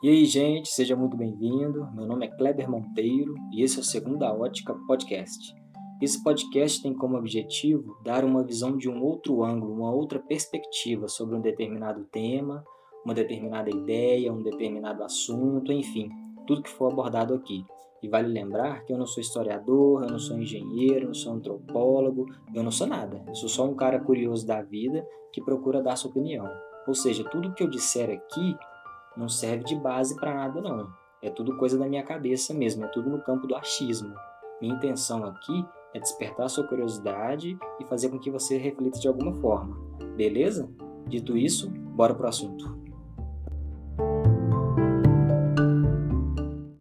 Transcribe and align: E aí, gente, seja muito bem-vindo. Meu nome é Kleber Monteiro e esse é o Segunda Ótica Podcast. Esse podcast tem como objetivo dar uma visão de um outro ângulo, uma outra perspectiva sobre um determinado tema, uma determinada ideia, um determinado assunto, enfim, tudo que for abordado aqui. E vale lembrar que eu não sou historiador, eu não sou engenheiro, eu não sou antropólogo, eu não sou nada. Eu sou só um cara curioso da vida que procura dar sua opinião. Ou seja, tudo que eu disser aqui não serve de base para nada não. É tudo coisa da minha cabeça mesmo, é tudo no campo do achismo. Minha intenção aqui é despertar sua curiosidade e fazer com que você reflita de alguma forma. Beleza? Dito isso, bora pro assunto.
E 0.00 0.08
aí, 0.08 0.24
gente, 0.26 0.68
seja 0.68 0.94
muito 0.94 1.16
bem-vindo. 1.16 1.90
Meu 1.92 2.06
nome 2.06 2.24
é 2.24 2.30
Kleber 2.30 2.70
Monteiro 2.70 3.34
e 3.52 3.64
esse 3.64 3.78
é 3.78 3.80
o 3.80 3.84
Segunda 3.84 4.32
Ótica 4.32 4.72
Podcast. 4.86 5.52
Esse 6.00 6.22
podcast 6.22 6.80
tem 6.80 6.94
como 6.94 7.18
objetivo 7.18 8.00
dar 8.04 8.24
uma 8.24 8.44
visão 8.44 8.76
de 8.76 8.88
um 8.88 9.02
outro 9.02 9.42
ângulo, 9.42 9.74
uma 9.74 9.90
outra 9.90 10.20
perspectiva 10.20 11.08
sobre 11.08 11.34
um 11.34 11.40
determinado 11.40 12.04
tema, 12.12 12.62
uma 13.04 13.12
determinada 13.12 13.70
ideia, 13.70 14.32
um 14.32 14.40
determinado 14.40 15.02
assunto, 15.02 15.72
enfim, 15.72 16.08
tudo 16.46 16.62
que 16.62 16.70
for 16.70 16.92
abordado 16.92 17.34
aqui. 17.34 17.64
E 18.00 18.08
vale 18.08 18.28
lembrar 18.28 18.84
que 18.84 18.92
eu 18.92 18.98
não 18.98 19.06
sou 19.06 19.20
historiador, 19.20 20.04
eu 20.04 20.10
não 20.10 20.20
sou 20.20 20.38
engenheiro, 20.38 21.06
eu 21.06 21.08
não 21.08 21.14
sou 21.14 21.32
antropólogo, 21.32 22.24
eu 22.54 22.62
não 22.62 22.70
sou 22.70 22.86
nada. 22.86 23.24
Eu 23.26 23.34
sou 23.34 23.48
só 23.48 23.64
um 23.64 23.74
cara 23.74 23.98
curioso 23.98 24.46
da 24.46 24.62
vida 24.62 25.04
que 25.32 25.42
procura 25.42 25.82
dar 25.82 25.96
sua 25.96 26.12
opinião. 26.12 26.48
Ou 26.86 26.94
seja, 26.94 27.24
tudo 27.24 27.52
que 27.52 27.64
eu 27.64 27.68
disser 27.68 28.08
aqui 28.10 28.56
não 29.18 29.28
serve 29.28 29.64
de 29.64 29.76
base 29.76 30.14
para 30.16 30.32
nada 30.32 30.60
não. 30.60 30.88
É 31.20 31.28
tudo 31.28 31.56
coisa 31.56 31.76
da 31.76 31.88
minha 31.88 32.04
cabeça 32.04 32.54
mesmo, 32.54 32.84
é 32.84 32.88
tudo 32.88 33.10
no 33.10 33.20
campo 33.20 33.46
do 33.46 33.56
achismo. 33.56 34.14
Minha 34.60 34.74
intenção 34.74 35.24
aqui 35.24 35.66
é 35.92 35.98
despertar 35.98 36.48
sua 36.48 36.66
curiosidade 36.66 37.58
e 37.80 37.84
fazer 37.86 38.08
com 38.08 38.18
que 38.18 38.30
você 38.30 38.56
reflita 38.56 39.00
de 39.00 39.08
alguma 39.08 39.34
forma. 39.34 39.76
Beleza? 40.16 40.70
Dito 41.08 41.36
isso, 41.36 41.68
bora 41.70 42.14
pro 42.14 42.28
assunto. 42.28 42.78